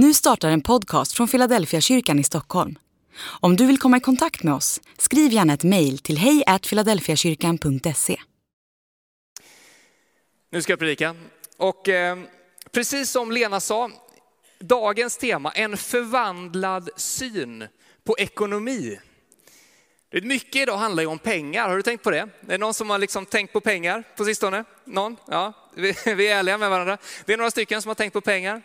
[0.00, 2.78] Nu startar en podcast från Philadelphia kyrkan i Stockholm.
[3.40, 8.20] Om du vill komma i kontakt med oss, skriv gärna ett mejl till hejfiladelfiakyrkan.se.
[10.50, 11.16] Nu ska jag predika.
[11.56, 12.18] Och eh,
[12.72, 13.90] precis som Lena sa,
[14.60, 17.66] dagens tema, en förvandlad syn
[18.04, 18.98] på ekonomi.
[20.10, 22.18] Det mycket idag handlar ju om pengar, har du tänkt på det?
[22.18, 24.64] Är det någon som har liksom tänkt på pengar på sistone?
[24.84, 25.16] Någon?
[25.26, 26.98] Ja, vi, vi är ärliga med varandra.
[27.24, 28.62] Det är några stycken som har tänkt på pengar.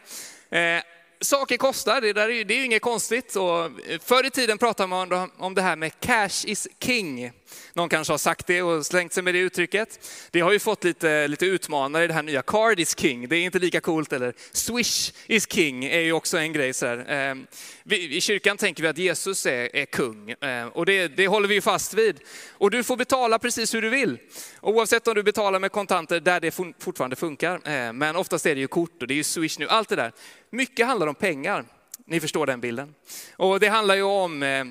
[0.50, 0.82] Eh,
[1.24, 3.36] saker kostar, det, där är, det är ju inget konstigt.
[3.36, 7.32] Och eh, förr i tiden pratade man om det här med cash is king.
[7.74, 10.00] Någon kanske har sagt det och slängt sig med det uttrycket.
[10.32, 13.28] Det har ju fått lite, lite utmanare i det här nya card is king.
[13.30, 14.14] Det är inte lika coolt.
[14.14, 16.74] Eller swish is king är ju också en grej.
[16.74, 17.06] Så här.
[17.08, 17.48] Ehm,
[17.84, 21.48] vi, I kyrkan tänker vi att Jesus är, är kung ehm, och det, det håller
[21.48, 22.20] vi ju fast vid.
[22.52, 24.18] Och du får betala precis hur du vill.
[24.62, 27.62] Oavsett om du betalar med kontanter där det fortfarande funkar.
[27.66, 29.68] Ehm, men oftast är det ju kort och det är ju swish nu.
[29.68, 30.12] Allt det där.
[30.50, 31.66] Mycket handlar om pengar.
[32.06, 32.96] Ni förstår den bilden.
[33.36, 34.66] Och det handlar ju om eh,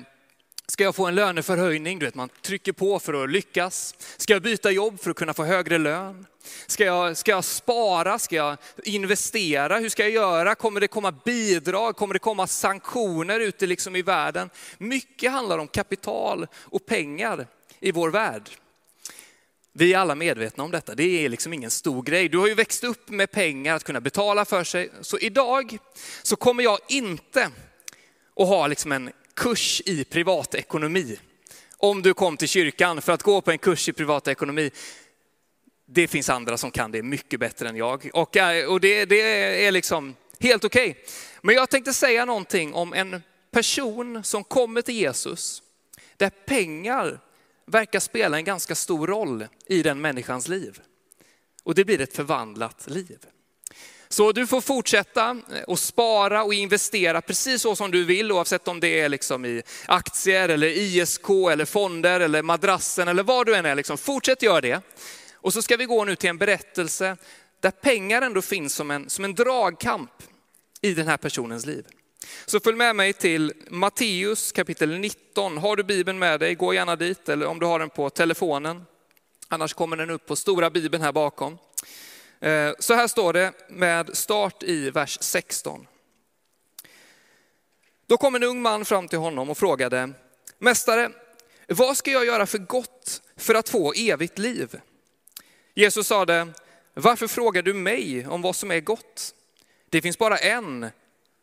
[0.67, 1.99] Ska jag få en löneförhöjning?
[1.99, 3.95] Du vet, man trycker på för att lyckas.
[4.17, 6.25] Ska jag byta jobb för att kunna få högre lön?
[6.67, 8.19] Ska jag, ska jag spara?
[8.19, 9.77] Ska jag investera?
[9.77, 10.55] Hur ska jag göra?
[10.55, 11.95] Kommer det komma bidrag?
[11.95, 14.49] Kommer det komma sanktioner ute liksom i världen?
[14.77, 17.47] Mycket handlar om kapital och pengar
[17.79, 18.49] i vår värld.
[19.73, 22.29] Vi är alla medvetna om detta, det är liksom ingen stor grej.
[22.29, 24.89] Du har ju växt upp med pengar att kunna betala för sig.
[25.01, 25.77] Så idag
[26.23, 27.51] så kommer jag inte
[28.35, 31.19] att ha liksom en kurs i privatekonomi.
[31.77, 34.71] Om du kom till kyrkan för att gå på en kurs i privatekonomi.
[35.85, 38.09] Det finns andra som kan det mycket bättre än jag.
[38.13, 39.21] Och, eh, och det, det
[39.65, 40.89] är liksom helt okej.
[40.89, 41.03] Okay.
[41.41, 45.63] Men jag tänkte säga någonting om en person som kommer till Jesus,
[46.17, 47.19] där pengar
[47.65, 50.81] verkar spela en ganska stor roll i den människans liv.
[51.63, 53.19] Och det blir ett förvandlat liv.
[54.13, 58.67] Så du får fortsätta eh, och spara och investera precis så som du vill, oavsett
[58.67, 63.55] om det är liksom i aktier eller ISK eller fonder eller madrassen eller vad du
[63.55, 63.75] än är.
[63.75, 63.97] Liksom.
[63.97, 64.81] Fortsätt göra det.
[65.33, 67.17] Och så ska vi gå nu till en berättelse
[67.59, 70.11] där pengar ändå finns som en, som en dragkamp
[70.81, 71.85] i den här personens liv.
[72.45, 75.57] Så följ med mig till Matteus kapitel 19.
[75.57, 78.85] Har du Bibeln med dig, gå gärna dit, eller om du har den på telefonen.
[79.47, 81.57] Annars kommer den upp på stora Bibeln här bakom.
[82.43, 85.87] Eh, så här står det med start i vers 16.
[88.07, 90.09] Då kom en ung man fram till honom och frågade,
[90.59, 91.11] Mästare,
[91.67, 94.81] vad ska jag göra för gott för att få evigt liv?
[95.73, 96.47] Jesus sade,
[96.93, 99.35] varför frågar du mig om vad som är gott?
[99.89, 100.89] Det finns bara en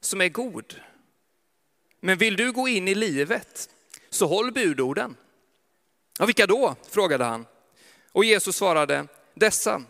[0.01, 0.81] som är god.
[2.01, 3.71] Men vill du gå in i livet,
[4.11, 5.17] så håll budorden.
[6.19, 6.77] Ja, vilka då?
[6.91, 7.47] frågade han.
[8.13, 9.83] Och Jesus svarade, dessa.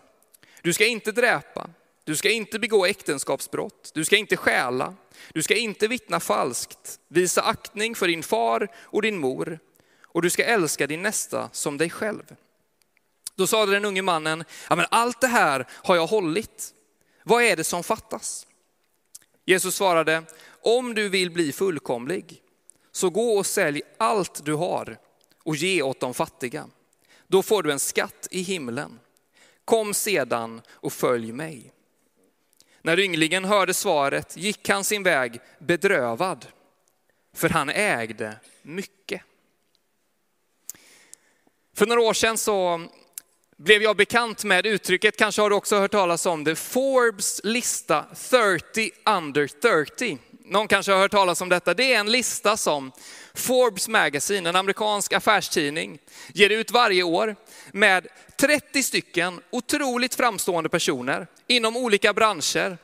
[0.62, 1.70] Du ska inte dräpa,
[2.04, 4.94] du ska inte begå äktenskapsbrott, du ska inte stjäla,
[5.32, 9.58] du ska inte vittna falskt, visa aktning för din far och din mor
[10.02, 12.36] och du ska älska din nästa som dig själv.
[13.34, 16.74] Då sade den unge mannen, ja men allt det här har jag hållit.
[17.22, 18.46] Vad är det som fattas?
[19.44, 20.22] Jesus svarade,
[20.62, 22.42] om du vill bli fullkomlig,
[22.92, 24.98] så gå och sälj allt du har
[25.42, 26.66] och ge åt de fattiga.
[27.26, 28.98] Då får du en skatt i himlen.
[29.70, 31.72] Kom sedan och följ mig.
[32.82, 36.46] När ynglingen hörde svaret gick han sin väg bedrövad,
[37.34, 39.22] för han ägde mycket.
[41.76, 42.86] För några år sedan så
[43.56, 48.04] blev jag bekant med uttrycket, kanske har du också hört talas om det, Forbes lista
[48.30, 50.18] 30 under 30.
[50.50, 51.74] Någon kanske har hört talas om detta.
[51.74, 52.92] Det är en lista som
[53.34, 55.98] Forbes Magazine, en amerikansk affärstidning,
[56.34, 57.36] ger ut varje år
[57.72, 58.06] med
[58.36, 62.78] 30 stycken otroligt framstående personer inom olika branscher.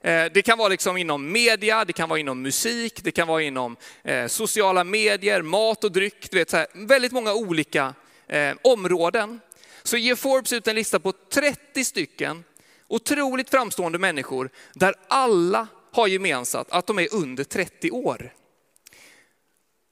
[0.00, 3.42] Eh, det kan vara liksom inom media, det kan vara inom musik, det kan vara
[3.42, 6.30] inom eh, sociala medier, mat och dryck.
[6.30, 7.94] Du vet, så här, väldigt många olika
[8.28, 9.40] eh, områden.
[9.82, 12.44] Så ger Forbes ut en lista på 30 stycken
[12.88, 15.66] otroligt framstående människor där alla
[15.98, 18.32] har gemensamt att de är under 30 år.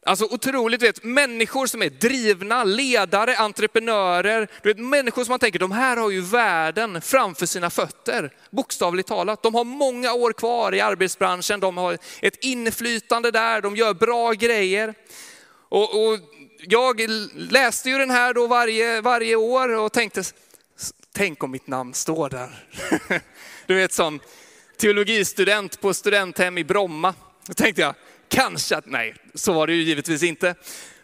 [0.06, 4.48] Alltså otroligt, vet, människor som är drivna, ledare, entreprenörer.
[4.62, 8.30] Du vet, människor som man tänker, de här har ju världen framför sina fötter.
[8.50, 9.42] Bokstavligt talat.
[9.42, 14.32] De har många år kvar i arbetsbranschen, de har ett inflytande där, de gör bra
[14.32, 14.94] grejer.
[15.68, 16.18] Och, och
[16.58, 17.00] jag
[17.34, 20.22] läste ju den här då varje, varje år och tänkte,
[21.14, 22.64] tänk om mitt namn står där.
[23.66, 24.20] Du vet som
[24.78, 27.14] teologistudent på studenthem i Bromma.
[27.46, 27.94] Då tänkte jag,
[28.28, 30.54] kanske att, nej, så var det ju givetvis inte.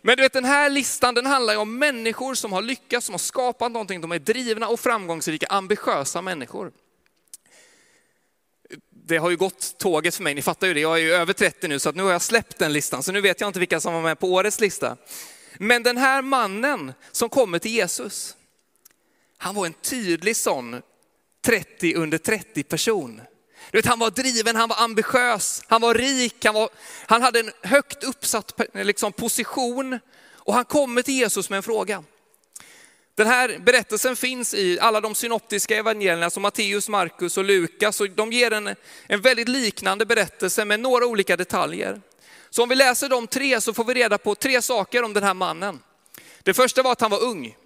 [0.02, 3.12] Men du vet den här listan den handlar ju om människor som har lyckats, som
[3.12, 4.00] har skapat någonting.
[4.00, 6.72] De är drivna och framgångsrika, ambitiösa människor.
[9.06, 10.80] det har ju gått tåget för mig, ni fattar ju det.
[10.80, 13.12] Jag är ju över 30 nu så att nu har jag släppt den listan, så
[13.12, 14.96] nu vet jag inte vilka som var med på årets lista.
[15.58, 18.36] Men den här mannen som kommer till Jesus,
[19.36, 20.82] han var en tydlig sån
[21.44, 23.20] 30 under 30 person.
[23.70, 26.68] Du vet, han var driven, han var ambitiös, han var rik, han, var,
[27.06, 29.98] han hade en högt uppsatt liksom, position
[30.34, 32.04] och han kommer till Jesus med en fråga.
[33.14, 38.00] Den här berättelsen finns i alla de synoptiska evangelierna som Matteus, Markus och Lukas.
[38.00, 38.74] Och de ger en,
[39.06, 42.00] en väldigt liknande berättelse med några olika detaljer.
[42.50, 45.22] Så om vi läser de tre så får vi reda på tre saker om den
[45.22, 45.80] här mannen.
[46.42, 47.56] Det första var att han var ung.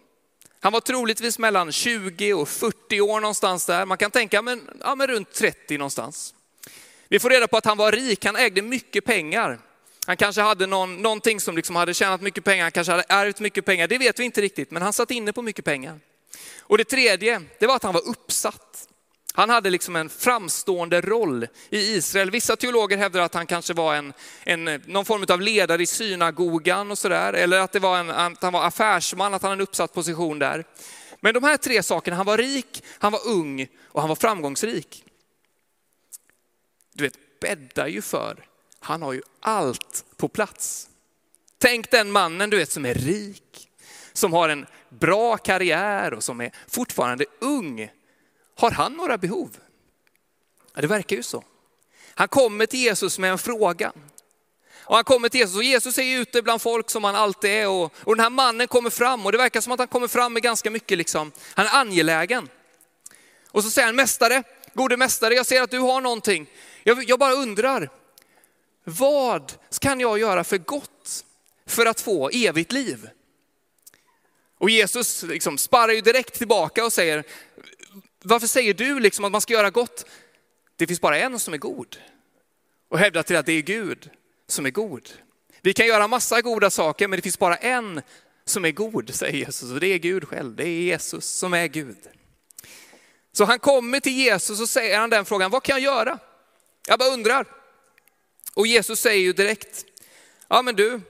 [0.67, 3.87] Han var troligtvis mellan 20 och 40 år någonstans där.
[3.87, 6.35] Man kan tänka men, ja, men runt 30 någonstans.
[7.09, 9.59] Vi får reda på att han var rik, han ägde mycket pengar.
[10.07, 13.41] Han kanske hade någon, någonting som liksom hade tjänat mycket pengar, han kanske hade ärvt
[13.41, 16.01] mycket pengar, det vet vi inte riktigt, men han satt inne på mycket pengar.
[16.61, 18.89] Och det tredje, det var att han var uppsatt.
[19.37, 22.31] Han hade liksom en framstående roll i Israel.
[22.31, 24.13] Vissa teologer hävdar att han kanske var en,
[24.45, 27.33] en, någon form av ledare i synagogan och sådär.
[27.33, 30.39] Eller att, det var en, att han var affärsman, att han hade en uppsatt position
[30.39, 30.65] där.
[31.21, 35.05] Men de här tre sakerna, han var rik, han var ung och han var framgångsrik.
[36.93, 38.45] Du vet, bäddar ju för,
[38.81, 40.89] han har ju allt på plats.
[41.59, 43.69] Tänk den mannen du vet som är rik,
[44.13, 47.91] som har en bra karriär och som är fortfarande ung
[48.57, 49.57] har han några behov?
[50.75, 51.45] Ja, det verkar ju så.
[52.15, 53.93] Han kommer till Jesus med en fråga.
[54.79, 57.69] Och han kommer till Jesus och Jesus är ute bland folk som han alltid är.
[57.69, 60.33] Och, och den här mannen kommer fram och det verkar som att han kommer fram
[60.33, 61.33] med ganska mycket, liksom.
[61.55, 62.49] han är angelägen.
[63.51, 64.43] Och så säger han, mästare,
[64.75, 66.51] gode mästare, jag ser att du har någonting.
[66.83, 67.91] Jag, jag bara undrar,
[68.85, 71.25] vad kan jag göra för gott
[71.67, 73.09] för att få evigt liv?
[74.59, 77.25] Och Jesus liksom sparrar ju direkt tillbaka och säger,
[78.29, 80.07] varför säger du liksom att man ska göra gott?
[80.77, 81.97] Det finns bara en som är god.
[82.89, 84.11] Och hävdar till att det är Gud
[84.49, 85.11] som är god.
[85.63, 88.03] Vi kan göra massa goda saker, men det finns bara en
[88.45, 89.73] som är god, säger Jesus.
[89.73, 91.97] Och det är Gud själv, det är Jesus som är Gud.
[93.33, 96.19] Så han kommer till Jesus och säger han den frågan, vad kan jag göra?
[96.87, 97.47] Jag bara undrar.
[98.55, 99.85] Och Jesus säger ju direkt,
[100.49, 101.01] ja men du,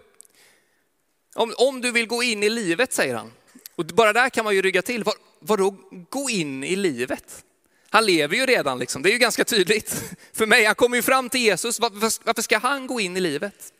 [1.34, 3.32] om, om du vill gå in i livet, säger han.
[3.74, 5.04] Och bara där kan man ju rygga till,
[5.40, 5.76] vadå
[6.10, 7.44] gå in i livet?
[7.90, 9.02] Han lever ju redan, liksom.
[9.02, 10.02] det är ju ganska tydligt
[10.32, 10.64] för mig.
[10.64, 13.72] Han kommer ju fram till Jesus, varför ska han gå in i livet?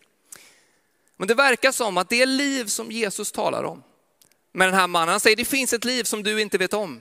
[1.17, 3.83] Men det verkar som att det liv som Jesus talar om
[4.53, 7.01] med den här mannen, han säger det finns ett liv som du inte vet om,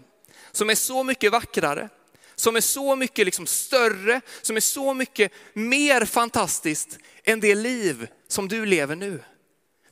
[0.52, 1.90] som är så mycket vackrare,
[2.36, 8.08] som är så mycket liksom större, som är så mycket mer fantastiskt än det liv
[8.28, 9.24] som du lever nu.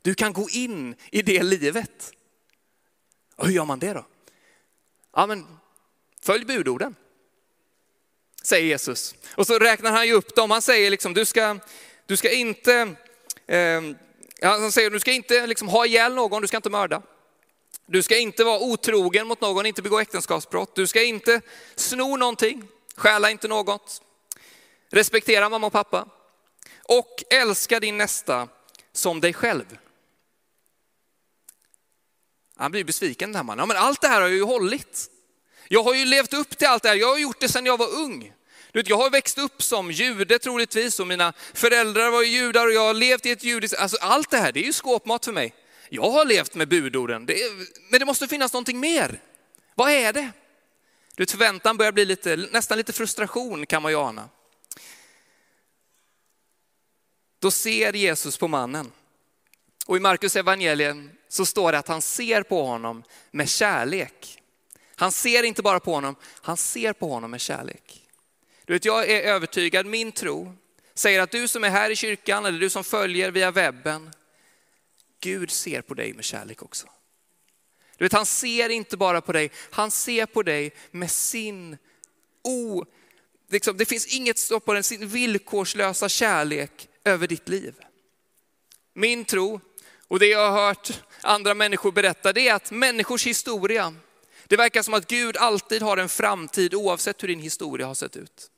[0.02, 2.12] Du kan gå in i det livet.
[3.36, 4.06] Och hur gör man det då?
[5.14, 5.46] Ja, men
[6.22, 6.96] följ budorden,
[8.42, 9.14] säger Jesus.
[9.34, 10.50] Och så räknar han ju upp dem.
[10.50, 11.58] Han säger liksom, du ska,
[12.06, 12.94] du ska inte,
[13.46, 13.82] eh,
[14.42, 17.02] han säger, du ska inte liksom ha ihjäl någon, du ska inte mörda.
[17.86, 20.74] Du ska inte vara otrogen mot någon, inte begå äktenskapsbrott.
[20.74, 21.40] Du ska inte
[21.74, 24.02] sno någonting, stjäla inte något.
[24.90, 26.08] Respektera mamma och pappa.
[26.82, 28.48] Och älska din nästa
[28.92, 29.78] som dig själv.
[32.56, 33.62] Han blir besviken den här mannen.
[33.62, 35.10] Ja, men allt det här har jag ju hållit.
[35.68, 36.96] Jag har ju levt upp till allt det här.
[36.96, 38.32] Jag har gjort det sedan jag var ung.
[38.72, 42.72] Du vet, jag har växt upp som jude troligtvis och mina föräldrar var judar och
[42.72, 43.78] jag har levt i ett judiskt...
[43.78, 45.54] Alltså allt det här, det är ju skåpmat för mig.
[45.88, 47.50] Jag har levt med budorden, det är,
[47.90, 49.20] men det måste finnas någonting mer.
[49.74, 50.32] Vad är det?
[51.14, 54.28] Du vet, förväntan börjar bli lite, nästan lite frustration kan man ju ana.
[57.38, 58.92] Då ser Jesus på mannen.
[59.86, 64.42] Och i Markus evangelium så står det att han ser på honom med kärlek.
[64.96, 68.08] Han ser inte bara på honom, han ser på honom med kärlek.
[68.64, 70.56] Du vet, jag är övertygad, min tro
[70.94, 74.10] säger att du som är här i kyrkan eller du som följer via webben,
[75.20, 76.86] Gud ser på dig med kärlek också.
[77.96, 81.78] Du vet, han ser inte bara på dig, han ser på dig med sin
[82.42, 82.84] o...
[83.50, 87.74] Liksom, det finns inget stopp på den, sin villkorslösa kärlek över ditt liv.
[88.92, 89.60] Min tro
[90.08, 93.94] och det jag har hört andra människor berätta, det är att människors historia,
[94.44, 98.16] det verkar som att Gud alltid har en framtid oavsett hur din historia har sett
[98.16, 98.50] ut.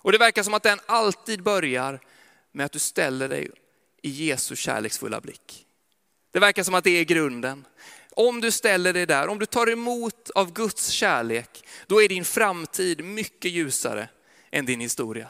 [0.00, 2.00] Och det verkar som att den alltid börjar
[2.52, 3.50] med att du ställer dig
[4.02, 5.66] i Jesu kärleksfulla blick.
[6.30, 7.64] Det verkar som att det är grunden.
[8.10, 12.24] Om du ställer dig där, om du tar emot av Guds kärlek, då är din
[12.24, 14.08] framtid mycket ljusare
[14.50, 15.28] än din historia.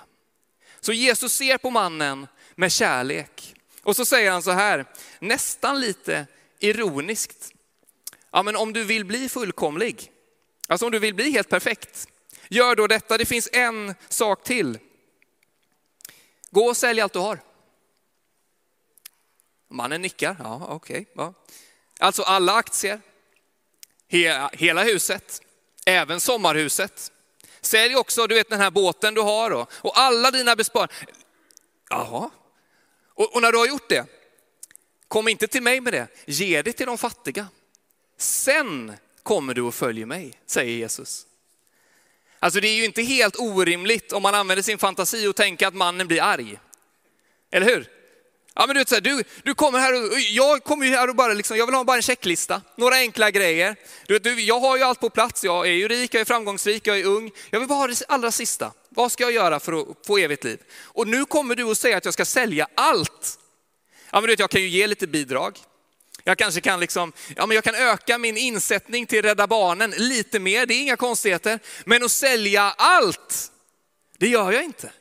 [0.81, 3.55] Så Jesus ser på mannen med kärlek.
[3.83, 4.85] Och så säger han så här,
[5.19, 6.27] nästan lite
[6.59, 7.53] ironiskt.
[8.33, 10.13] Ja, men om du vill bli fullkomlig,
[10.69, 12.09] alltså om du vill bli helt perfekt,
[12.49, 13.19] gör då detta.
[13.19, 14.79] Det finns en sak till.
[16.51, 17.41] Gå och sälj allt du har.
[19.69, 21.01] Mannen nickar, ja okej.
[21.01, 21.35] Okay, ja.
[22.01, 23.01] Alltså alla aktier,
[24.53, 25.43] hela huset,
[25.87, 27.13] även sommarhuset.
[27.61, 31.09] Sälj också du vet, den här båten du har och, och alla dina besparingar.
[31.91, 32.31] Jaha.
[33.15, 34.07] Och, och när du har gjort det,
[35.09, 37.49] kom inte till mig med det, ge det till de fattiga.
[38.19, 41.27] Sen kommer du och följer mig, säger Jesus.
[42.39, 45.75] Alltså det är ju inte helt orimligt om man använder sin fantasi och tänker att
[45.75, 46.59] mannen blir arg.
[47.51, 47.89] Eller hur?
[48.59, 51.09] Ja, men du, vet, så här, du, du kommer här och jag kommer ju här
[51.09, 53.77] och bara liksom, jag vill ha bara en checklista, några enkla grejer.
[54.07, 56.25] Du vet, du, jag har ju allt på plats, jag är ju rik, jag är
[56.25, 57.31] framgångsrik, jag är ung.
[57.51, 58.73] Jag vill bara ha det allra sista.
[58.89, 60.59] Vad ska jag göra för att få evigt liv?
[60.83, 63.39] Och nu kommer du och säger att jag ska sälja allt.
[64.11, 65.59] Ja, men du vet, jag kan ju ge lite bidrag.
[66.25, 70.41] Jag kanske kan, liksom, ja, men jag kan öka min insättning till Rädda Barnen lite
[70.41, 71.59] mer, det är inga konstigheter.
[71.85, 73.53] Men att sälja allt,
[74.19, 74.93] det gör jag inte.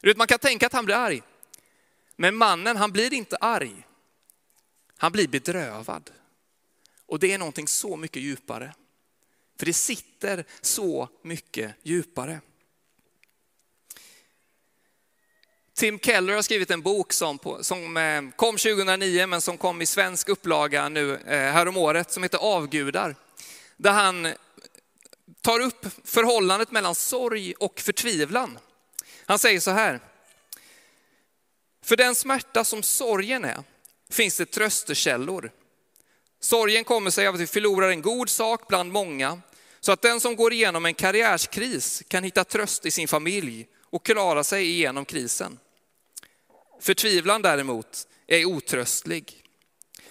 [0.00, 1.22] Du vet, man kan tänka att han blir arg.
[2.16, 3.86] Men mannen, han blir inte arg.
[4.96, 6.10] Han blir bedrövad.
[7.06, 8.74] Och det är någonting så mycket djupare.
[9.58, 12.40] För det sitter så mycket djupare.
[15.82, 19.82] Tim Keller har skrivit en bok som, på, som eh, kom 2009 men som kom
[19.82, 23.16] i svensk upplaga nu eh, häromåret som heter Avgudar.
[23.76, 24.28] Där han
[25.40, 28.58] tar upp förhållandet mellan sorg och förtvivlan.
[29.26, 30.00] Han säger så här.
[31.84, 33.62] För den smärta som sorgen är
[34.10, 35.50] finns det tröstekällor.
[36.40, 39.40] Sorgen kommer sig av att vi förlorar en god sak bland många,
[39.80, 44.06] så att den som går igenom en karriärskris kan hitta tröst i sin familj och
[44.06, 45.58] klara sig igenom krisen.
[46.82, 49.44] Förtvivlan däremot är otröstlig.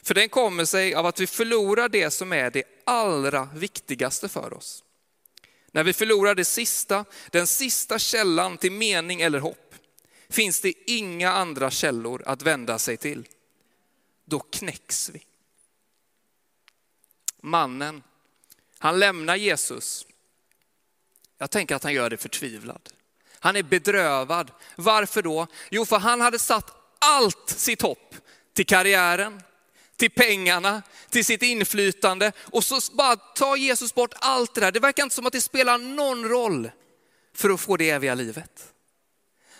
[0.02, 4.54] För den kommer sig av att vi förlorar det som är det allra viktigaste för
[4.54, 4.84] oss.
[5.72, 9.76] När vi förlorar det sista, den sista källan till mening eller hopp,
[10.30, 13.28] finns det inga andra källor att vända sig till.
[14.26, 15.26] Då knäcks vi.
[17.42, 18.04] Mannen,
[18.78, 20.06] han lämnar Jesus.
[21.38, 22.90] Jag tänker att han gör det förtvivlad.
[23.44, 24.52] Han är bedrövad.
[24.76, 25.48] Varför då?
[25.70, 28.16] Jo, för han hade satt allt sitt hopp
[28.54, 29.42] till karriären,
[29.98, 32.32] till pengarna, till sitt inflytande.
[32.40, 34.72] Och så bara tar Jesus bort allt det där.
[34.72, 36.72] Det verkar inte som att det spelar någon roll
[37.36, 38.74] för att få det eviga livet.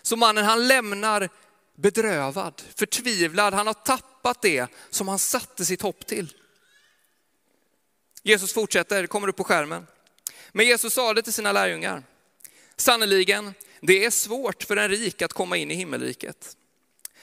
[0.02, 1.30] Så mannen han lämnar
[1.78, 3.54] bedrövad, förtvivlad.
[3.54, 6.34] Han har tappat det som han satte sitt hopp till.
[8.24, 9.88] Jesus fortsätter, det kommer upp på skärmen.
[10.52, 12.04] Men Jesus sa det till sina lärjungar.
[12.82, 16.58] Sannerligen, det är svårt för en rik att komma in i himmelriket.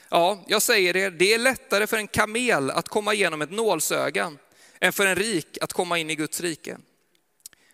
[0.08, 4.32] Ja, jag säger er, det är lättare för en kamel att komma igenom ett nålsöga
[4.80, 6.78] än för en rik att komma in i Guds rike.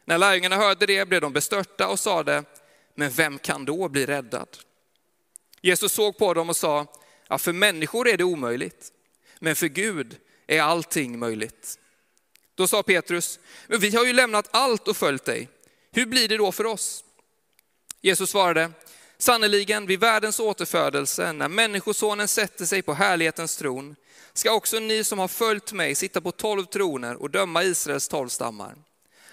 [0.05, 2.45] När lärjungarna hörde det blev de bestörta och sade,
[2.95, 4.49] men vem kan då bli räddad?
[5.61, 6.87] Jesus såg på dem och sa,
[7.29, 8.93] ja, för människor är det omöjligt,
[9.38, 11.79] men för Gud är allting möjligt.
[12.55, 15.49] Då sa Petrus, men vi har ju lämnat allt och följt dig.
[15.93, 17.05] Hur blir det då för oss?
[18.05, 18.71] Jesus svarade,
[19.19, 23.97] sannerligen vid världens återfödelse, när människosonen sätter sig på härlighetens tron,
[24.33, 28.29] ska också ni som har följt mig sitta på tolv troner och döma Israels tolv
[28.29, 28.75] stammar.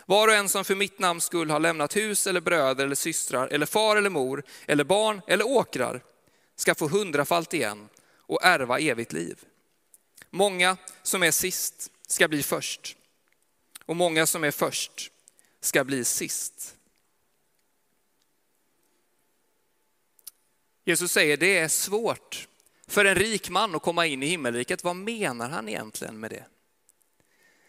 [0.05, 3.47] Var och en som för mitt namns skull har lämnat hus eller bröder eller systrar
[3.47, 6.03] eller far eller mor eller barn eller åkrar
[6.55, 9.39] ska få hundrafalt igen och ärva evigt liv.
[10.29, 12.95] Många som är sist ska bli först
[13.85, 15.11] och många som är först
[15.61, 16.75] ska bli sist.
[20.91, 22.47] Jesus säger det är svårt
[22.87, 24.83] för en rik man att komma in i himmelriket.
[24.83, 26.45] Vad menar han egentligen med det?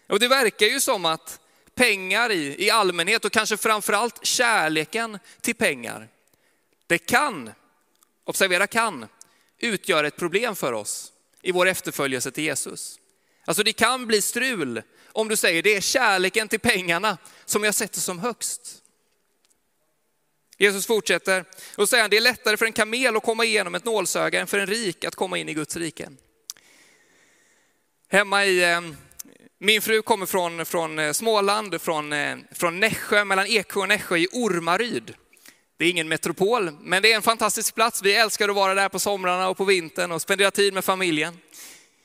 [0.09, 1.41] Och det verkar ju som att
[1.75, 6.09] pengar i, i allmänhet och kanske framförallt kärleken till pengar,
[6.87, 7.51] det kan
[8.25, 9.07] observera kan,
[9.59, 11.13] utgöra ett problem för oss
[11.43, 13.01] i vår efterföljelse till Jesus.
[13.45, 17.75] Alltså det kan bli strul om du säger det är kärleken till pengarna som jag
[17.75, 18.82] sätter som högst.
[20.63, 21.45] Jesus fortsätter
[21.77, 24.59] och säger det är lättare för en kamel att komma igenom ett nålsöga än för
[24.59, 26.09] en rik att komma in i Guds rike.
[28.11, 28.81] Hemma i, eh,
[29.59, 34.17] min fru kommer från, från eh, Småland, från, eh, från Nässjö, mellan Eksjö och Nässjö
[34.17, 35.15] i Ormaryd.
[35.77, 38.03] Det är ingen metropol, men det är en fantastisk plats.
[38.03, 41.39] Vi älskar att vara där på somrarna och på vintern och spendera tid med familjen.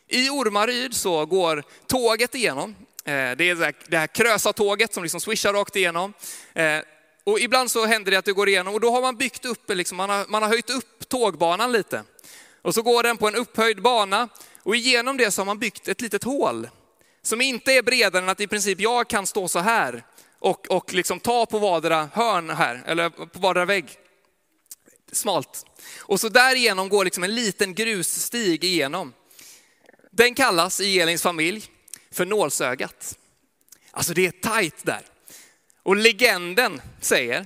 [0.07, 2.75] I Ormaryd så går tåget igenom.
[3.03, 6.13] Det är det här krösa tåget som liksom swishar rakt igenom.
[7.27, 9.69] Och ibland så händer det att det går igenom och då har man byggt upp,
[9.69, 12.03] liksom, man, har, man har höjt upp tågbanan lite.
[12.61, 14.29] Och så går den på en upphöjd bana
[14.63, 16.69] och igenom det så har man byggt ett litet hål
[17.21, 20.03] som inte är bredare än att i princip jag kan stå så här
[20.39, 23.85] och, och liksom ta på vardera hörn här, eller på vardera vägg.
[25.11, 25.65] smalt.
[25.99, 29.13] Och så därigenom går liksom en liten grusstig igenom.
[30.11, 31.65] Den kallas i Elins familj
[32.11, 33.17] för nålsögat.
[33.91, 35.16] Alltså det är tajt där.
[35.87, 37.45] Och legenden säger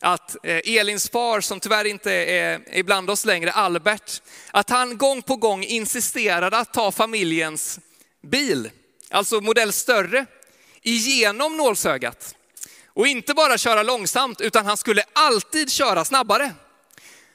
[0.00, 5.22] att eh, Elins far, som tyvärr inte är ibland oss längre, Albert, att han gång
[5.22, 7.80] på gång insisterade att ta familjens
[8.22, 8.70] bil,
[9.10, 10.26] alltså modell större,
[10.82, 12.34] igenom nålsögat.
[12.86, 16.52] Och inte bara köra långsamt, utan han skulle alltid köra snabbare.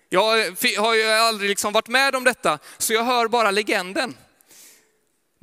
[0.09, 4.15] Jag eh, har ju aldrig liksom varit med om detta, så jag hör bara legenden.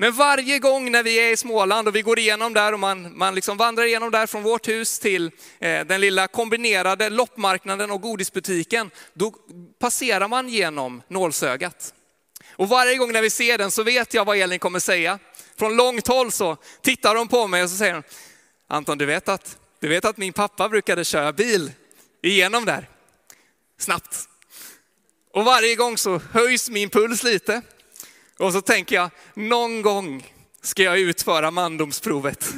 [0.01, 3.19] Men varje gång när vi är i Småland och vi går igenom där och man,
[3.19, 8.01] man liksom vandrar igenom där från vårt hus till eh, den lilla kombinerade loppmarknaden och
[8.01, 9.35] godisbutiken, då
[9.79, 11.95] passerar man genom nålsögat.
[12.51, 15.19] Och varje gång när vi ser den så vet jag vad Elin kommer säga.
[15.59, 18.03] Från långt håll så tittar hon på mig och så säger hon,
[18.69, 21.73] Anton du vet att, du vet att min pappa brukade köra bil
[22.23, 22.89] igenom där,
[23.79, 24.29] snabbt.
[25.33, 27.63] Och varje gång så höjs min puls lite.
[28.39, 32.53] Och så tänker jag, någon gång ska jag utföra mandomsprovet.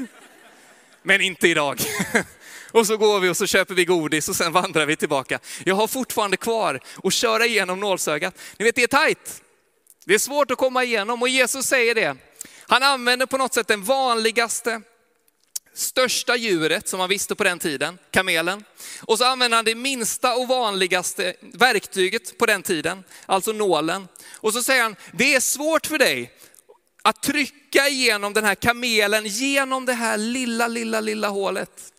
[1.03, 1.81] Men inte idag.
[2.73, 5.39] Och så går vi och så köper vi godis och sen vandrar vi tillbaka.
[5.65, 8.39] Jag har fortfarande kvar att köra igenom nålsögat.
[8.59, 9.43] Ni vet, det är tajt.
[10.05, 12.17] Det är svårt att komma igenom och Jesus säger det.
[12.67, 14.81] Han använder på något sätt den vanligaste,
[15.75, 18.65] största djuret som man visste på den tiden, kamelen.
[19.03, 24.09] Och så använder han det minsta och vanligaste verktyget på den tiden, alltså nålen.
[24.33, 26.33] Och så säger han, det är svårt för dig
[27.03, 31.93] att trycka igenom den här kamelen genom det här lilla, lilla, lilla hålet.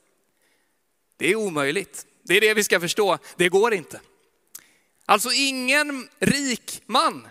[1.17, 2.05] Det är omöjligt.
[2.23, 3.17] Det är det vi ska förstå.
[3.35, 4.01] Det går inte.
[5.05, 7.27] Alltså ingen rik man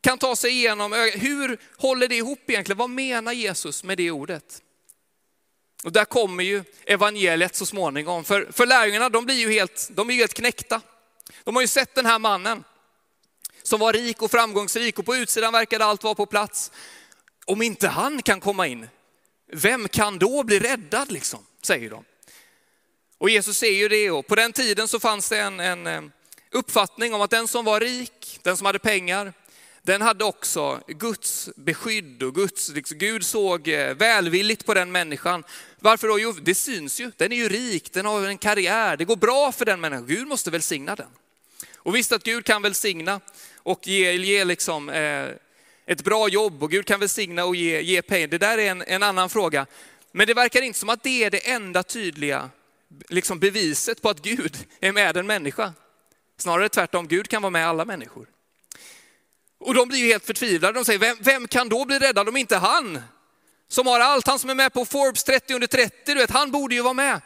[0.00, 2.78] kan ta sig igenom Hur håller det ihop egentligen?
[2.78, 4.62] Vad menar Jesus med det ordet?
[5.84, 8.24] Och där kommer ju evangeliet så småningom.
[8.24, 10.80] För, för lärjungarna, de blir ju helt, de är helt knäckta.
[11.44, 12.64] De har ju sett den här mannen
[13.62, 16.72] som var rik och framgångsrik och på utsidan verkade allt vara på plats.
[17.46, 18.88] Om inte han kan komma in,
[19.52, 22.04] vem kan då bli räddad liksom, säger de.
[23.18, 26.02] Och Jesus säger ju det och på den tiden så fanns det en, en eh,
[26.50, 29.32] uppfattning om att den som var rik, den som hade pengar,
[29.82, 35.44] den hade också Guds beskydd och Guds, liksom, Gud såg eh, välvilligt på den människan.
[35.80, 36.18] Varför då?
[36.18, 37.10] Jo, det syns ju.
[37.16, 40.06] Den är ju rik, den har en karriär, det går bra för den människan.
[40.06, 41.08] Gud måste välsigna den.
[41.76, 43.20] Och visst att Gud kan välsigna
[43.56, 45.28] och ge, ge liksom, eh,
[45.86, 48.26] ett bra jobb och Gud kan välsigna och ge, ge pengar.
[48.26, 49.66] Det där är en, en annan fråga.
[50.12, 52.50] Men det verkar inte som att det är det enda tydliga
[53.08, 55.72] liksom beviset på att Gud är med en människa.
[56.36, 58.26] Snarare tvärtom, Gud kan vara med alla människor.
[59.58, 60.78] Och de blir ju helt förtvivlade.
[60.78, 63.02] De säger, vem, vem kan då bli räddad om inte han?
[63.68, 66.50] Som har allt, han som är med på Forbes 30 under 30, du vet, han
[66.50, 67.20] borde ju vara med.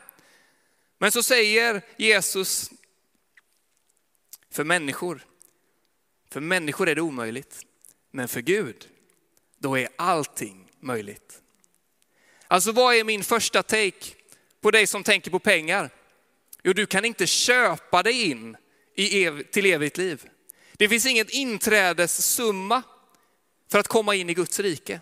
[0.99, 2.71] Men så säger Jesus,
[4.51, 5.27] för människor,
[6.31, 7.66] för människor är det omöjligt.
[8.11, 8.88] Men för Gud,
[9.59, 11.42] då är allting möjligt.
[12.49, 14.14] Alltså vad är min första take
[14.61, 15.90] på dig som tänker på pengar?
[16.62, 18.57] Jo, du kan inte köpa dig in
[18.95, 20.29] i ev till evigt liv.
[20.83, 22.83] Det finns ingen inträdessumma
[23.68, 25.01] för att komma in i Guds rike.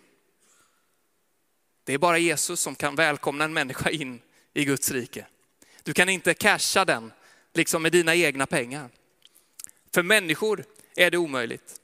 [1.84, 4.20] Det är bara Jesus som kan välkomna en människa in
[4.54, 5.26] i Guds rike.
[5.82, 7.12] Du kan inte casha den
[7.52, 8.90] liksom med dina egna pengar.
[9.94, 10.64] För människor
[10.96, 11.80] är det omöjligt.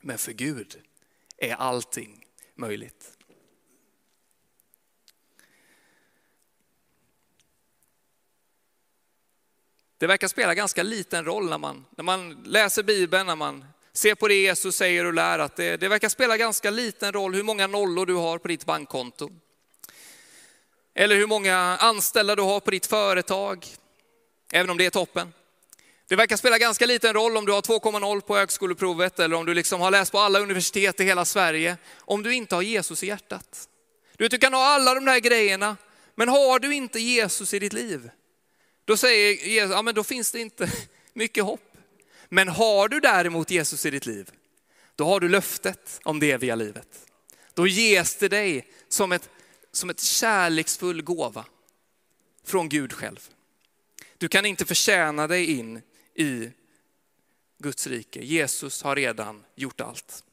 [0.00, 0.76] Men för Gud
[1.36, 3.17] är allting möjligt.
[9.98, 14.14] Det verkar spela ganska liten roll när man, när man läser Bibeln, när man ser
[14.14, 17.42] på det Jesus säger och lär, att det, det verkar spela ganska liten roll hur
[17.42, 19.30] många nollor du har på ditt bankkonto.
[20.94, 23.66] Eller hur många anställda du har på ditt företag,
[24.52, 25.32] även om det är toppen.
[26.08, 29.54] Det verkar spela ganska liten roll om du har 2,0 på högskoleprovet eller om du
[29.54, 33.06] liksom har läst på alla universitet i hela Sverige, om du inte har Jesus i
[33.06, 33.68] hjärtat.
[34.16, 35.76] Du, vet, du kan ha alla de där grejerna,
[36.14, 38.10] men har du inte Jesus i ditt liv,
[38.88, 40.72] då säger Jesus, ja men då finns det inte
[41.12, 41.76] mycket hopp.
[42.28, 44.30] Men har du däremot Jesus i ditt liv,
[44.94, 47.06] då har du löftet om det eviga livet.
[47.54, 49.30] Då ges det dig som ett,
[49.72, 51.44] som ett kärleksfull gåva
[52.44, 53.28] från Gud själv.
[54.18, 55.82] Du kan inte förtjäna dig in
[56.14, 56.50] i
[57.58, 58.20] Guds rike.
[58.20, 60.24] Jesus har redan gjort allt.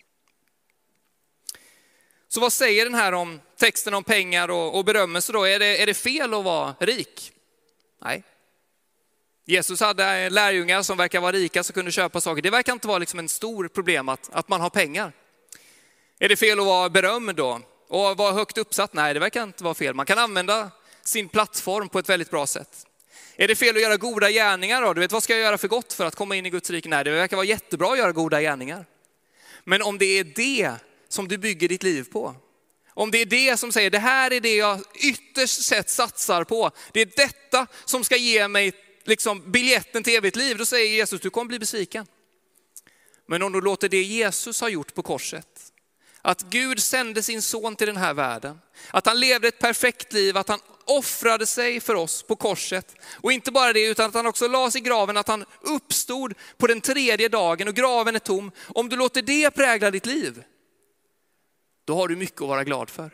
[2.28, 5.44] Så vad säger den här om texten om pengar och, och berömmelse då?
[5.44, 7.32] Är det, är det fel att vara rik?
[8.02, 8.24] Nej,
[9.46, 12.42] Jesus hade eh, lärjungar som verkar vara rika som kunde köpa saker.
[12.42, 15.12] Det verkar inte vara liksom en stor problem att, att man har pengar.
[16.20, 17.62] Är det fel att vara berömd då?
[17.88, 18.94] Och vara högt uppsatt?
[18.94, 19.94] Nej, det verkar inte vara fel.
[19.94, 20.72] Man kan använda
[21.04, 22.86] sin plattform på ett väldigt bra sätt.
[23.36, 24.94] Är det fel att göra goda gärningar då?
[24.94, 26.90] Du vet, vad ska jag göra för gott för att komma in i Guds rike?
[26.90, 28.86] Nej, det verkar vara jättebra att göra goda gärningar.
[29.64, 30.72] Men om det är det
[31.10, 32.36] som du bygger ditt liv på,
[32.90, 36.72] om det är det som säger, det här är det jag ytterst sett satsar på,
[36.92, 38.74] det är detta som ska ge mig
[39.06, 42.08] liksom, biljetten till evigt liv, då säger Jesus, du kommer bli besviken.
[43.26, 45.72] Men om du låter det Jesus har gjort på korset,
[46.22, 48.60] att Gud sände sin son till den här världen,
[48.92, 52.96] att han levde ett perfekt liv, att han offrade sig för oss på korset.
[53.12, 56.68] Och inte bara det, utan att han också lades i graven, att han uppstod på
[56.68, 58.52] den tredje dagen och graven är tom.
[58.58, 60.44] Om du låter det prägla ditt liv,
[61.86, 63.12] då har du mycket att vara glad för.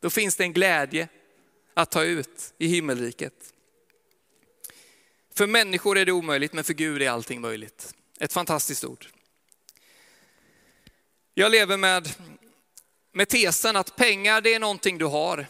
[0.00, 1.08] Då finns det en glädje
[1.74, 3.34] att ta ut i himmelriket.
[5.34, 7.94] För människor är det omöjligt, men för Gud är allting möjligt.
[8.20, 9.06] Ett fantastiskt ord.
[11.34, 12.08] Jag lever med,
[13.12, 15.46] med tesen att pengar det är någonting du har,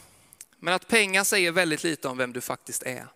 [0.59, 3.07] men att pengar säger väldigt lite om vem du faktiskt är.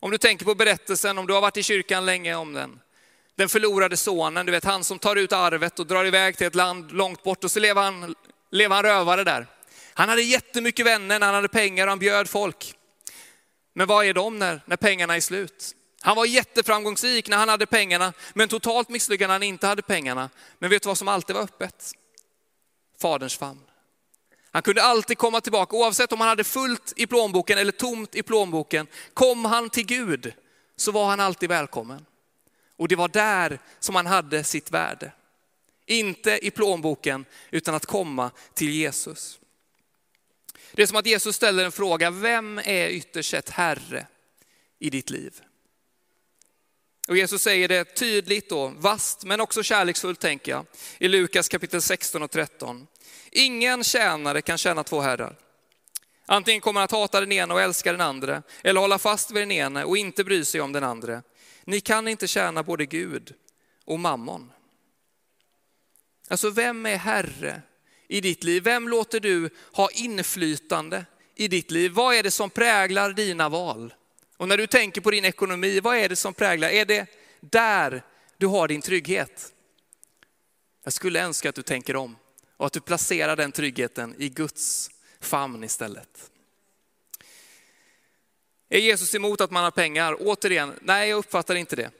[0.00, 2.80] Om du tänker på berättelsen, om du har varit i kyrkan länge om den,
[3.34, 6.54] den förlorade sonen, du vet han som tar ut arvet och drar iväg till ett
[6.54, 8.14] land långt bort och så lever han,
[8.50, 9.46] lever han rövare där.
[9.94, 12.74] Han hade jättemycket vänner, han hade pengar och han bjöd folk.
[13.72, 15.76] Men vad är de när, när pengarna är slut?
[16.00, 20.30] Han var jätteframgångsrik när han hade pengarna, men totalt misslyckad när han inte hade pengarna.
[20.58, 21.92] Men vet du vad som alltid var öppet?
[23.00, 23.60] Faderns famn.
[24.52, 28.22] Han kunde alltid komma tillbaka, oavsett om han hade fullt i plånboken eller tomt i
[28.22, 28.86] plånboken.
[29.14, 30.32] Kom han till Gud
[30.76, 32.06] så var han alltid välkommen.
[32.76, 35.12] Och det var där som han hade sitt värde.
[35.86, 39.39] Inte i plånboken, utan att komma till Jesus.
[40.72, 44.06] Det är som att Jesus ställer en fråga, vem är ytterst sett Herre
[44.78, 45.40] i ditt liv?
[47.08, 50.66] Och Jesus säger det tydligt och vast, men också kärleksfullt tänker jag,
[50.98, 52.86] i Lukas kapitel 16 och 13.
[53.30, 55.36] Ingen tjänare kan tjäna två herrar.
[56.26, 59.42] Antingen kommer han att hata den ena och älska den andra, eller hålla fast vid
[59.42, 61.22] den ena och inte bry sig om den andra.
[61.64, 63.34] Ni kan inte tjäna både Gud
[63.84, 64.52] och mammon.
[66.28, 67.62] Alltså vem är herre
[68.10, 68.62] i ditt liv?
[68.62, 71.92] Vem låter du ha inflytande i ditt liv?
[71.92, 73.94] Vad är det som präglar dina val?
[74.36, 76.68] Och när du tänker på din ekonomi, vad är det som präglar?
[76.68, 77.06] Är det
[77.40, 78.02] där
[78.36, 79.52] du har din trygghet?
[80.84, 82.16] Jag skulle önska att du tänker om
[82.56, 86.30] och att du placerar den tryggheten i Guds famn istället.
[88.68, 90.16] Är Jesus emot att man har pengar?
[90.20, 91.90] Återigen, nej jag uppfattar inte det.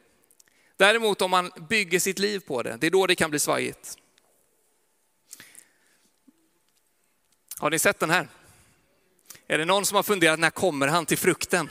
[0.77, 4.00] Däremot om man bygger sitt liv på det, det är då det kan bli svajigt.
[7.61, 8.29] Har ni sett den här?
[9.49, 11.71] Är det någon som har funderat, när kommer han till frukten?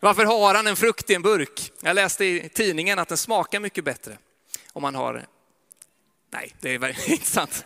[0.00, 1.72] Varför har han en frukt i en burk?
[1.80, 4.18] Jag läste i tidningen att den smakar mycket bättre
[4.72, 5.26] om man har...
[6.30, 7.64] Nej, det är inte sant.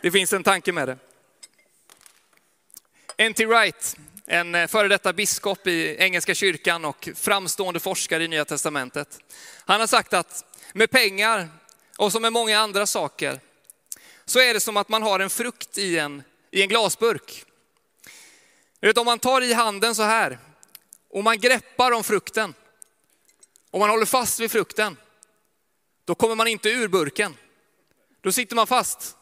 [0.00, 0.98] Det finns en tanke med det.
[3.16, 3.46] N.T.
[3.46, 3.96] Wright,
[4.26, 9.18] en eh, före detta biskop i Engelska kyrkan och framstående forskare i Nya Testamentet.
[9.64, 11.48] Han har sagt att med pengar
[11.98, 13.40] och som med många andra saker
[14.24, 17.44] så är det som att man har en frukt i en, i en glasburk.
[18.80, 20.38] Vet, om man tar i handen så här
[21.08, 22.54] och man greppar om frukten
[23.70, 24.96] och man håller fast vid frukten,
[26.04, 27.36] då kommer man inte ur burken.
[28.20, 29.16] Då sitter man fast.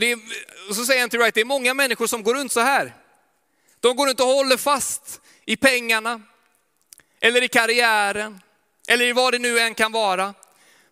[0.00, 0.18] Det är,
[0.68, 2.94] och så säger Antti Wright, det är många människor som går runt så här.
[3.80, 6.22] De går runt och håller fast i pengarna,
[7.20, 8.40] eller i karriären,
[8.88, 10.34] eller i vad det nu än kan vara.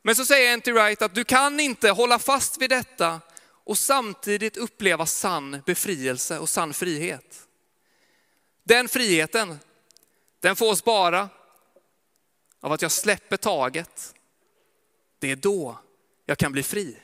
[0.03, 3.21] Men så säger Antti Wright att du kan inte hålla fast vid detta
[3.65, 7.49] och samtidigt uppleva sann befrielse och sann frihet.
[8.65, 9.59] Den friheten,
[10.41, 11.29] den fås bara
[12.61, 14.15] av att jag släpper taget.
[15.19, 15.79] Det är då
[16.27, 16.97] jag kan bli fri.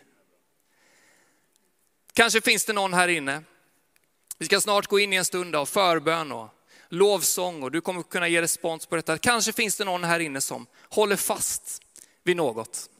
[2.13, 3.43] Kanske finns det någon här inne.
[4.39, 6.49] Vi ska snart gå in i en stund av förbön och
[6.89, 9.19] lovsång och du kommer kunna ge respons på detta.
[9.19, 11.83] Kanske finns det någon här inne som håller fast
[12.23, 12.91] vid något.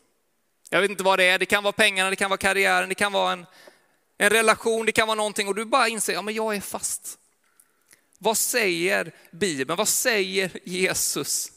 [0.71, 2.95] Jag vet inte vad det är, det kan vara pengarna, det kan vara karriären, det
[2.95, 3.47] kan vara en,
[4.19, 7.19] en relation, det kan vara någonting och du bara inser, ja men jag är fast.
[8.19, 11.53] Vad säger Bibeln, vad säger Jesus?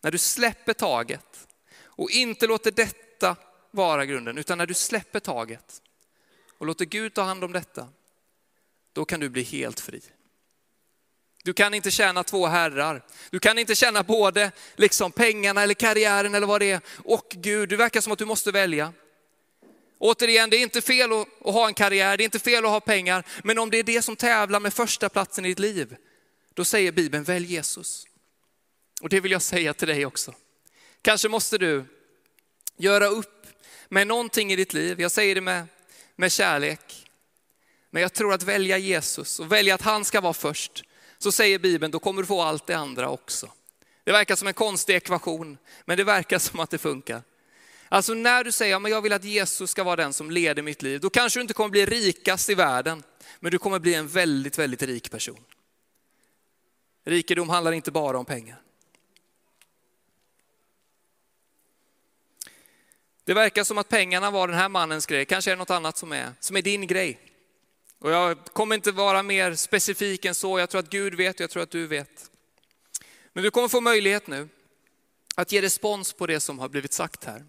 [0.00, 1.48] När du släpper taget
[1.80, 3.36] och inte låter detta
[3.70, 5.82] vara grunden, utan när du släpper taget
[6.58, 7.88] och låter Gud ta hand om detta,
[8.92, 10.02] då kan du bli helt fri.
[11.42, 13.02] Du kan inte tjäna två herrar.
[13.30, 17.68] Du kan inte tjäna både liksom pengarna eller karriären eller vad det är och Gud.
[17.68, 18.92] det verkar som att du måste välja.
[19.98, 22.80] Återigen, det är inte fel att, ha en karriär, det är inte fel att ha
[22.80, 25.96] pengar, men om det är det som tävlar med första platsen i ditt liv,
[26.54, 28.06] då säger Bibeln, välj Jesus.
[29.02, 30.34] Och det vill jag säga till dig också.
[31.02, 31.84] Kanske måste du
[32.76, 33.46] göra upp
[33.88, 35.66] med någonting i ditt liv, jag säger det med,
[36.16, 37.10] med kärlek.
[37.90, 40.84] Men jag tror att välja Jesus och välja att han ska vara först,
[41.22, 43.52] så säger Bibeln, då kommer du få allt det andra också.
[44.04, 47.22] Det verkar som en konstig ekvation, men det verkar som att det funkar.
[47.88, 50.82] Alltså när du säger, ja, jag vill att Jesus ska vara den som leder mitt
[50.82, 53.02] liv, då kanske du inte kommer bli rikast i världen,
[53.40, 55.44] men du kommer bli en väldigt, väldigt rik person.
[57.04, 58.62] Rikedom handlar inte bara om pengar.
[63.24, 65.96] Det verkar som att pengarna var den här mannens grej, kanske är det något annat
[65.96, 67.31] som är, som är din grej.
[68.02, 71.40] Och jag kommer inte vara mer specifik än så, jag tror att Gud vet och
[71.40, 72.30] jag tror att du vet.
[73.32, 74.48] Men du kommer få möjlighet nu
[75.34, 77.44] att ge respons på det som har blivit sagt här.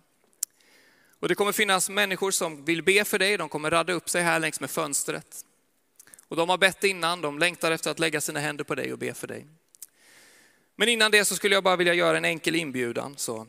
[1.19, 4.21] Och det kommer finnas människor som vill be för dig, de kommer radda upp sig
[4.21, 5.45] här längs med fönstret.
[6.27, 8.99] Och de har bett innan, de längtar efter att lägga sina händer på dig och
[8.99, 9.47] be för dig.
[10.75, 13.17] Men innan det så skulle jag bara vilja göra en enkel inbjudan.
[13.17, 13.47] Så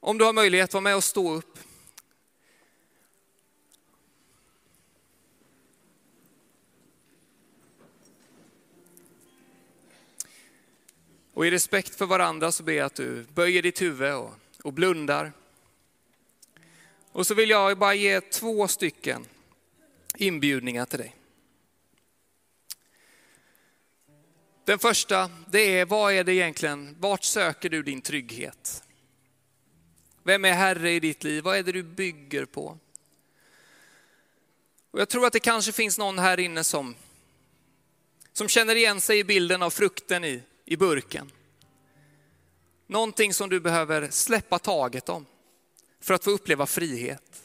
[0.00, 1.58] om du har möjlighet, var med och stå upp.
[11.40, 14.72] Och i respekt för varandra så ber jag att du böjer ditt huvud och, och
[14.72, 15.32] blundar.
[17.12, 19.26] Och så vill jag bara ge två stycken
[20.16, 21.16] inbjudningar till dig.
[24.64, 28.82] Den första, det är vad är det egentligen, vart söker du din trygghet?
[30.22, 31.44] Vem är Herre i ditt liv?
[31.44, 32.78] Vad är det du bygger på?
[34.90, 36.94] Och jag tror att det kanske finns någon här inne som,
[38.32, 41.32] som känner igen sig i bilden av frukten i, i burken.
[42.86, 45.26] Någonting som du behöver släppa taget om
[46.00, 47.42] för att få uppleva frihet.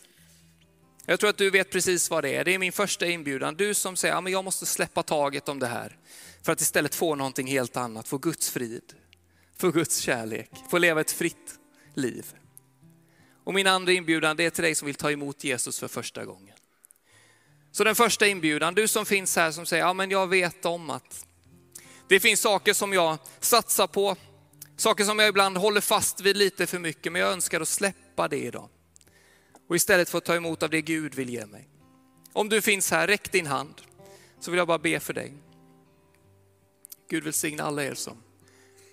[1.05, 2.43] Jag tror att du vet precis vad det är.
[2.43, 3.55] Det är min första inbjudan.
[3.55, 5.97] Du som säger, ja men jag måste släppa taget om det här
[6.43, 8.93] för att istället få någonting helt annat, få Guds frid,
[9.57, 11.59] få Guds kärlek, få leva ett fritt
[11.93, 12.25] liv.
[13.43, 16.25] Och min andra inbjudan det är till dig som vill ta emot Jesus för första
[16.25, 16.55] gången.
[17.71, 20.89] Så den första inbjudan, du som finns här som säger, ja men jag vet om
[20.89, 21.25] att
[22.07, 24.15] det finns saker som jag satsar på,
[24.77, 28.27] saker som jag ibland håller fast vid lite för mycket, men jag önskar att släppa
[28.27, 28.69] det idag.
[29.67, 31.69] Och istället få ta emot av det Gud vill ge mig.
[32.33, 33.81] Om du finns här, räck din hand,
[34.39, 35.33] så vill jag bara be för dig.
[37.09, 38.17] Gud välsigne alla er som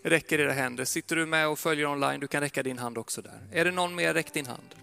[0.03, 0.85] räcker era händer.
[0.85, 3.49] Sitter du med och följer online, du kan räcka din hand också där.
[3.53, 4.75] Är det någon mer, räck din hand.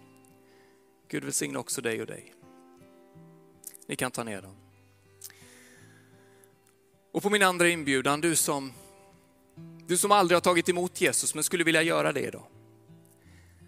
[1.07, 2.33] Gud välsigne också dig och dig.
[3.87, 4.55] Ni kan ta ner dem.
[7.11, 8.73] Och på min andra inbjudan, du som,
[9.87, 12.43] du som aldrig har tagit emot Jesus men skulle vilja göra det idag.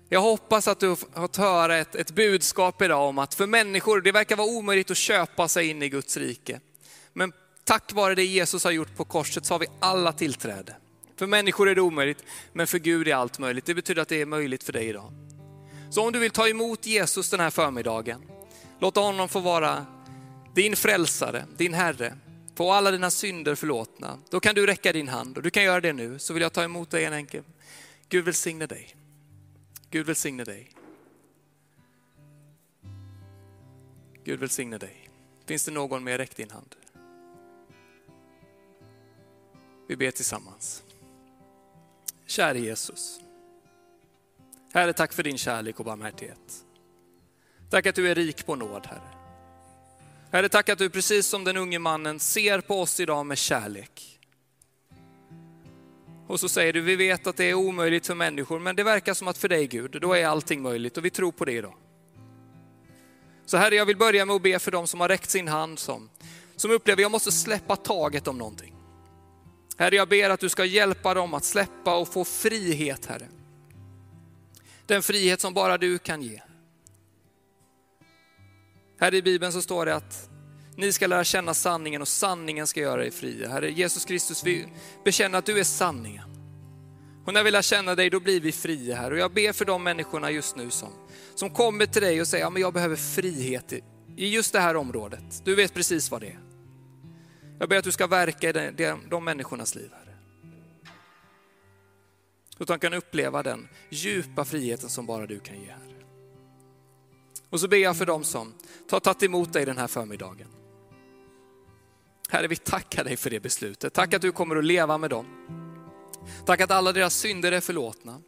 [0.09, 4.01] Jag hoppas att du har fått höra ett, ett budskap idag om att för människor,
[4.01, 6.59] det verkar vara omöjligt att köpa sig in i Guds rike.
[7.13, 10.75] Men tack vare det Jesus har gjort på korset så har vi alla tillträde.
[11.15, 12.23] För människor är det omöjligt,
[12.53, 13.65] men för Gud är allt möjligt.
[13.65, 15.13] Det betyder att det är möjligt för dig idag.
[15.89, 18.21] Så om du vill ta emot Jesus den här förmiddagen,
[18.79, 19.85] låt honom få vara
[20.55, 22.13] din frälsare, din Herre,
[22.61, 24.19] få alla dina synder förlåtna.
[24.29, 26.53] Då kan du räcka din hand och du kan göra det nu, så vill jag
[26.53, 27.43] ta emot dig en enkel.
[28.09, 28.95] Gud välsigne dig.
[29.89, 30.71] Gud välsigne dig.
[34.23, 35.09] Gud välsigne dig.
[35.45, 36.17] Finns det någon mer?
[36.17, 36.75] Räck din hand.
[39.87, 40.83] Vi ber tillsammans.
[42.25, 43.19] Käre Jesus.
[44.73, 46.65] Herre, tack för din kärlek och barmhärtighet.
[47.69, 49.20] Tack att du är rik på nåd, Herre.
[50.31, 54.19] Herre, tack att du precis som den unge mannen ser på oss idag med kärlek.
[56.27, 59.13] Och så säger du, vi vet att det är omöjligt för människor, men det verkar
[59.13, 61.73] som att för dig Gud, då är allting möjligt och vi tror på det idag.
[63.45, 65.79] Så Herre, jag vill börja med att be för dem som har räckt sin hand,
[65.79, 66.09] som,
[66.55, 68.75] som upplever, att jag måste släppa taget om någonting.
[69.77, 73.27] Herre, jag ber att du ska hjälpa dem att släppa och få frihet, Herre.
[74.85, 76.41] Den frihet som bara du kan ge.
[79.01, 80.29] Här i Bibeln så står det att
[80.75, 83.49] ni ska lära känna sanningen och sanningen ska göra er fria.
[83.49, 84.67] Herre Jesus Kristus, vi
[85.05, 86.29] bekänner att du är sanningen.
[87.25, 89.11] Och när vi lär känna dig, då blir vi fria här.
[89.11, 90.89] Och jag ber för de människorna just nu som,
[91.35, 93.83] som kommer till dig och säger, ja men jag behöver frihet i,
[94.17, 95.41] i just det här området.
[95.43, 96.39] Du vet precis vad det är.
[97.59, 100.17] Jag ber att du ska verka i de, de, de människornas liv, Herre.
[102.57, 105.90] Så att de kan uppleva den djupa friheten som bara du kan ge, Herre.
[107.51, 108.53] Och så ber jag för dem som
[108.91, 110.47] har tagit emot dig den här förmiddagen.
[112.29, 113.93] Herre, vi tackar dig för det beslutet.
[113.93, 115.25] Tack att du kommer att leva med dem.
[116.45, 118.21] Tack att alla deras synder är förlåtna.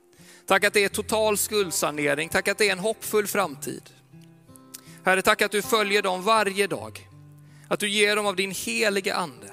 [0.45, 2.29] Tack att det är total skuldsanering.
[2.29, 3.89] Tack att det är en hoppfull framtid.
[5.03, 7.09] Herre, tack att du följer dem varje dag.
[7.67, 9.51] Att du ger dem av din helige ande.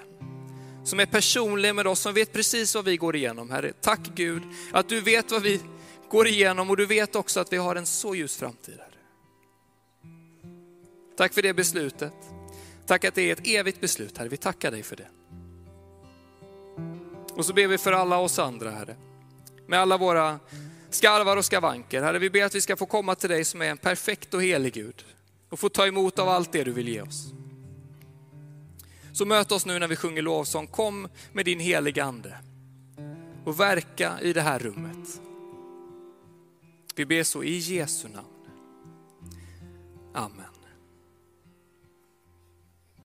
[0.84, 3.50] Som är personlig med oss, som vet precis vad vi går igenom.
[3.50, 5.60] Herre, tack Gud att du vet vad vi
[6.10, 8.78] går igenom och du vet också att vi har en så ljus framtid.
[11.20, 12.12] Tack för det beslutet.
[12.86, 14.28] Tack att det är ett evigt beslut, Herre.
[14.28, 15.08] Vi tackar dig för det.
[17.34, 18.96] Och så ber vi för alla oss andra, Herre.
[19.66, 20.38] Med alla våra
[20.90, 22.02] skarvar och skavanker.
[22.02, 24.42] Herre, vi ber att vi ska få komma till dig som är en perfekt och
[24.42, 25.04] helig Gud.
[25.48, 27.32] Och få ta emot av allt det du vill ge oss.
[29.12, 30.66] Så möt oss nu när vi sjunger lovsång.
[30.66, 32.36] Kom med din heliga Ande
[33.44, 35.20] och verka i det här rummet.
[36.94, 38.26] Vi ber så i Jesu namn.
[40.14, 40.49] Amen.